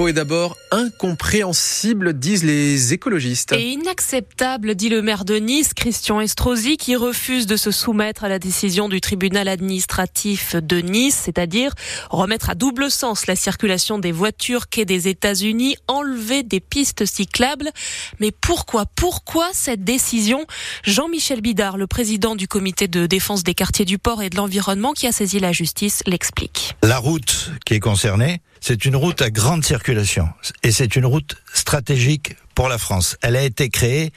[0.00, 3.52] est d'abord incompréhensible, disent les écologistes.
[3.52, 8.30] Et inacceptable, dit le maire de Nice, Christian Estrosi, qui refuse de se soumettre à
[8.30, 11.74] la décision du tribunal administratif de Nice, c'est-à-dire
[12.08, 17.70] remettre à double sens la circulation des voitures quai des États-Unis, enlever des pistes cyclables.
[18.18, 20.46] Mais pourquoi, pourquoi cette décision?
[20.84, 24.94] Jean-Michel Bidard, le président du comité de défense des quartiers du port et de l'environnement
[24.94, 26.76] qui a saisi la justice, l'explique.
[26.82, 30.28] La route qui est concernée, c'est une route à grande circulation
[30.62, 33.16] et c'est une route stratégique pour la France.
[33.20, 34.12] Elle a été créée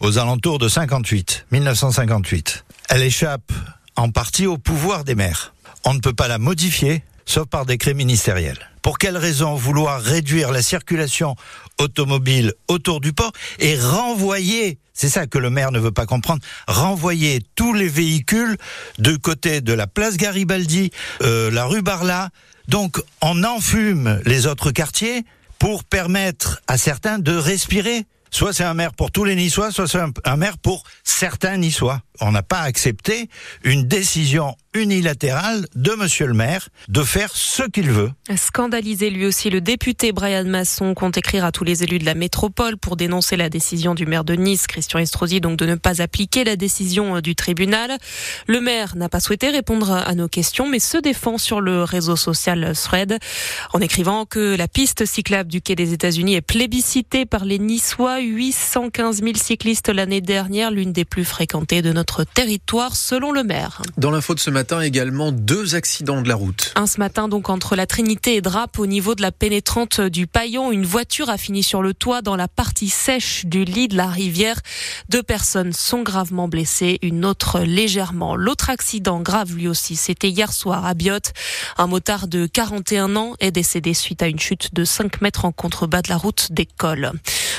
[0.00, 2.64] aux alentours de 58, 1958.
[2.90, 3.52] Elle échappe
[3.96, 5.52] en partie au pouvoir des maires.
[5.84, 8.56] On ne peut pas la modifier sauf par décret ministériel.
[8.82, 11.36] Pour quelle raison vouloir réduire la circulation
[11.78, 16.42] automobile autour du port et renvoyer, c'est ça que le maire ne veut pas comprendre,
[16.66, 18.56] renvoyer tous les véhicules
[18.98, 20.90] du côté de la place Garibaldi,
[21.22, 22.30] euh, la rue Barla,
[22.66, 25.24] donc on enfume les autres quartiers
[25.58, 28.06] pour permettre à certains de respirer.
[28.30, 32.02] Soit c'est un maire pour tous les Niçois, soit c'est un maire pour certains Niçois.
[32.20, 33.28] On n'a pas accepté
[33.64, 38.10] une décision unilatérale de monsieur le maire de faire ce qu'il veut.
[38.36, 42.14] Scandalisé lui aussi, le député Brian Masson compte écrire à tous les élus de la
[42.14, 46.02] métropole pour dénoncer la décision du maire de Nice, Christian Estrosi, donc de ne pas
[46.02, 47.96] appliquer la décision euh, du tribunal.
[48.46, 52.16] Le maire n'a pas souhaité répondre à nos questions, mais se défend sur le réseau
[52.16, 53.18] social Thread
[53.72, 58.20] en écrivant que la piste cyclable du quai des États-Unis est plébiscitée par les Niçois,
[58.20, 63.82] 815 000 cyclistes l'année dernière, l'une des plus fréquentées de notre territoire selon le maire.
[63.96, 66.72] Dans l'info de ce matin également, deux accidents de la route.
[66.74, 70.26] Un ce matin donc entre la Trinité et Drape au niveau de la pénétrante du
[70.26, 70.72] Paillon.
[70.72, 74.06] Une voiture a fini sur le toit dans la partie sèche du lit de la
[74.06, 74.60] rivière.
[75.08, 78.36] Deux personnes sont gravement blessées, une autre légèrement.
[78.36, 81.32] L'autre accident grave lui aussi, c'était hier soir à Biote.
[81.76, 85.52] Un motard de 41 ans est décédé suite à une chute de 5 mètres en
[85.52, 87.12] contrebas de la route d'école.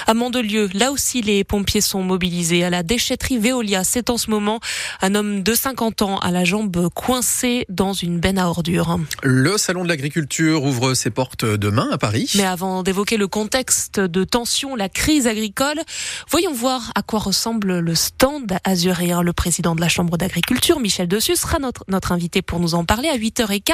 [0.08, 2.64] À Mandelieu, là aussi les pompiers sont mobilisés.
[2.64, 4.59] À la déchetterie Veolia, c'est en ce moment
[5.02, 9.00] un homme de 50 ans à la jambe coincée dans une benne à ordures.
[9.24, 12.31] Le salon de l'agriculture ouvre ses portes demain à Paris.
[12.35, 15.81] Mais avant d'évoquer le contexte de tension, la crise agricole,
[16.29, 19.22] voyons voir à quoi ressemble le stand azuréen.
[19.22, 22.85] Le président de la Chambre d'agriculture, Michel Dessus, sera notre, notre invité pour nous en
[22.85, 23.74] parler à 8h15.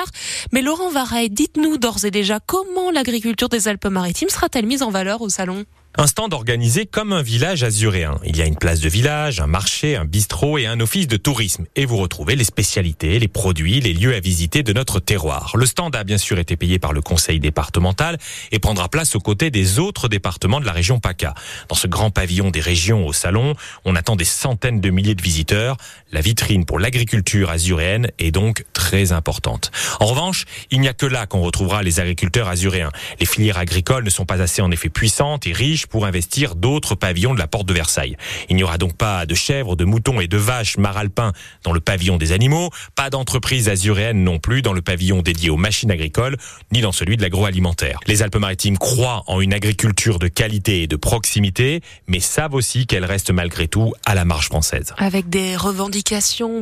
[0.51, 5.21] Mais Laurent Vareille, dites-nous d'ores et déjà comment l'agriculture des Alpes-Maritimes sera-t-elle mise en valeur
[5.21, 5.65] au salon?
[5.97, 8.19] Un stand organisé comme un village azuréen.
[8.25, 11.15] Il y a une place de village, un marché, un bistrot et un office de
[11.15, 11.65] tourisme.
[11.75, 15.53] Et vous retrouvez les spécialités, les produits, les lieux à visiter de notre terroir.
[15.55, 18.17] Le stand a bien sûr été payé par le conseil départemental
[18.51, 21.33] et prendra place aux côtés des autres départements de la région PACA.
[21.69, 25.21] Dans ce grand pavillon des régions au salon, on attend des centaines de milliers de
[25.21, 25.77] visiteurs.
[26.15, 29.69] La vitrine pour l'agriculture azuréenne est donc très importante.
[29.99, 32.89] En revanche, il n'y a que là qu'on retrouvera les agriculteurs azuréens.
[33.19, 36.95] Les filières agricoles ne sont pas assez en effet puissantes et riches pour investir d'autres
[36.95, 38.15] pavillons de la porte de Versailles.
[38.47, 41.33] Il n'y aura donc pas de chèvres, de moutons et de vaches maralpins
[41.63, 45.57] dans le pavillon des animaux, pas d'entreprise azuréenne non plus dans le pavillon dédié aux
[45.57, 46.37] machines agricoles,
[46.71, 47.99] ni dans celui de l'agroalimentaire.
[48.07, 53.03] Les Alpes-Maritimes croient en une agriculture de qualité et de proximité, mais savent aussi qu'elle
[53.03, 54.93] reste malgré tout à la marge française.
[54.97, 56.04] Avec des revendications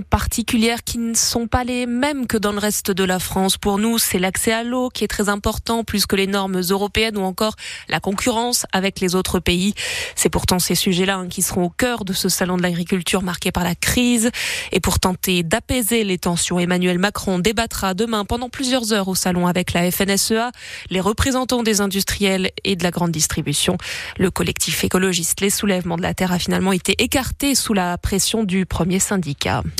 [0.09, 3.57] particulières qui ne sont pas les mêmes que dans le reste de la France.
[3.57, 7.17] Pour nous, c'est l'accès à l'eau qui est très important, plus que les normes européennes
[7.17, 7.55] ou encore
[7.89, 9.73] la concurrence avec les autres pays.
[10.15, 13.51] C'est pourtant ces sujets-là hein, qui seront au cœur de ce salon de l'agriculture marqué
[13.51, 14.31] par la crise.
[14.71, 19.45] Et pour tenter d'apaiser les tensions, Emmanuel Macron débattra demain pendant plusieurs heures au salon
[19.45, 20.51] avec la FNSEA,
[20.89, 23.77] les représentants des industriels et de la grande distribution.
[24.17, 28.45] Le collectif écologiste Les Soulèvements de la Terre a finalement été écarté sous la pression
[28.45, 28.99] du premier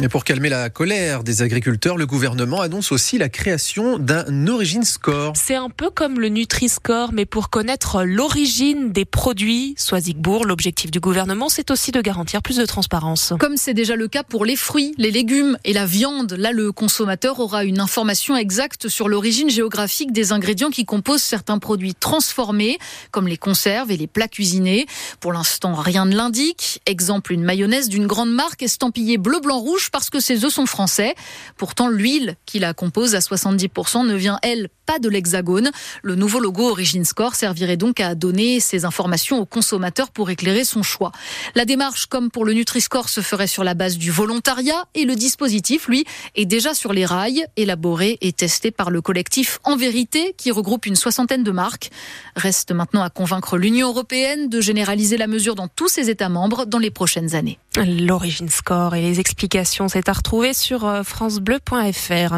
[0.02, 4.84] Et pour calmer la colère des agriculteurs, le gouvernement annonce aussi la création d'un Origin
[4.84, 5.34] Score.
[5.36, 9.76] C'est un peu comme le Nutri-Score, mais pour connaître l'origine des produits.
[9.78, 13.34] Soisigbourg, l'objectif du gouvernement, c'est aussi de garantir plus de transparence.
[13.40, 16.72] Comme c'est déjà le cas pour les fruits, les légumes et la viande, là le
[16.72, 22.78] consommateur aura une information exacte sur l'origine géographique des ingrédients qui composent certains produits transformés,
[23.12, 24.86] comme les conserves et les plats cuisinés.
[25.20, 26.82] Pour l'instant, rien ne l'indique.
[26.86, 30.66] Exemple, une mayonnaise d'une grande marque estampillée bleu, blanc, rouge parce que ses œufs sont
[30.66, 31.16] français.
[31.58, 35.72] Pourtant, l'huile qui la compose à 70% ne vient, elle, pas de l'hexagone.
[36.02, 40.64] Le nouveau logo Origin Score servirait donc à donner ces informations aux consommateurs pour éclairer
[40.64, 41.12] son choix.
[41.56, 45.16] La démarche, comme pour le Nutri-Score, se ferait sur la base du volontariat et le
[45.16, 46.06] dispositif, lui,
[46.36, 50.86] est déjà sur les rails, élaboré et testé par le collectif En Vérité, qui regroupe
[50.86, 51.90] une soixantaine de marques.
[52.36, 56.66] Reste maintenant à convaincre l'Union européenne de généraliser la mesure dans tous ses États membres
[56.66, 57.60] dans les prochaines années.
[57.76, 62.38] L'origine score et les explications, c'est à retrouver sur euh, francebleu.fr.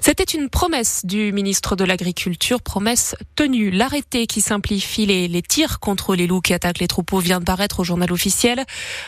[0.00, 3.70] C'était une promesse du ministre de l'Agriculture, promesse tenue.
[3.70, 7.44] L'arrêté qui simplifie les, les, tirs contre les loups qui attaquent les troupeaux vient de
[7.44, 8.64] paraître au journal officiel.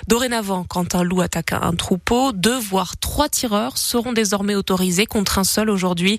[0.08, 5.38] Dorénavant, quand un loup attaque un troupeau, deux voire trois tireurs seront désormais autorisés contre
[5.38, 6.18] un seul aujourd'hui.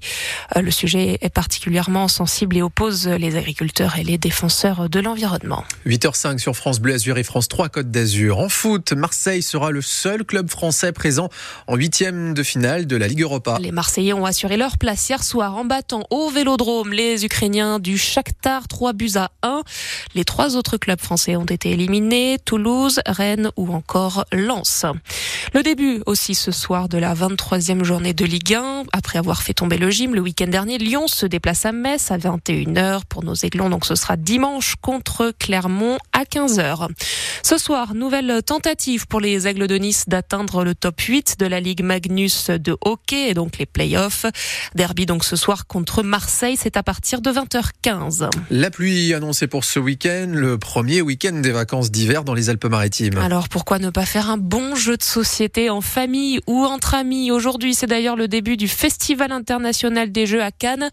[0.55, 5.65] Euh, le sujet est particulièrement sensible et oppose les agriculteurs et les défenseurs de l'environnement.
[5.85, 8.39] 8h05 sur France Bleu Azur et France 3 Côte d'Azur.
[8.39, 11.29] En foot, Marseille sera le seul club français présent
[11.67, 13.57] en huitième de finale de la Ligue Europa.
[13.59, 17.97] Les Marseillais ont assuré leur place hier soir en battant au Vélodrome les Ukrainiens du
[17.97, 19.61] Shakhtar 3 buts à 1.
[20.15, 24.85] Les trois autres clubs français ont été éliminés, Toulouse, Rennes ou encore Lens.
[25.53, 28.83] Le début aussi ce soir de la 23e journée de Ligue 1.
[28.93, 32.17] Après avoir fait tomber le gym le week-end dernier, Lyon se déplace à Metz à
[32.17, 33.69] 21h pour nos aiglons.
[33.69, 36.87] Donc ce sera dimanche contre Clermont à 15h.
[37.43, 41.59] Ce soir, nouvelle tentative pour les Aigles de Nice d'atteindre le top 8 de la
[41.59, 44.25] Ligue Magnus de hockey et donc les playoffs.
[44.75, 48.29] Derby donc ce soir contre Marseille, c'est à partir de 20h15.
[48.49, 53.17] La pluie annoncée pour ce week-end, le premier week-end des vacances d'hiver dans les Alpes-Maritimes.
[53.17, 57.31] Alors pourquoi ne pas faire un bon jeu de société en famille ou entre amis?
[57.31, 60.89] Aujourd'hui, c'est d'ailleurs le début du Festival international des jeux à Cannes.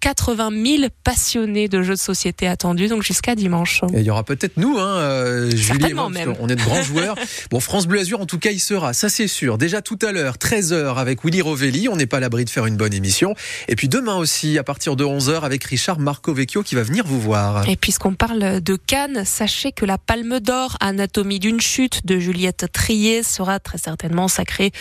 [0.00, 3.82] 80 000 passionnés de jeux de société attendus, donc jusqu'à dimanche.
[3.92, 6.34] Et il y aura peut-être nous, hein, euh, Julie et moi, même.
[6.40, 7.16] on est de grands joueurs.
[7.50, 9.56] Bon, France en tout cas, il sera, ça c'est sûr.
[9.56, 12.66] Déjà tout à l'heure, 13h avec Willy Rovelli, on n'est pas à l'abri de faire
[12.66, 13.34] une bonne émission.
[13.68, 17.20] Et puis demain aussi, à partir de 11h, avec Richard Marcovecchio qui va venir vous
[17.20, 17.68] voir.
[17.68, 22.66] Et puisqu'on parle de Cannes, sachez que la Palme d'Or, Anatomie d'une chute de Juliette
[22.72, 24.72] Trier, sera très certainement sacrée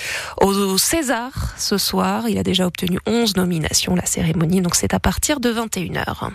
[0.41, 2.27] au César ce soir.
[2.27, 6.29] Il a déjà obtenu 11 nominations, la cérémonie, donc c'est à partir de 21h.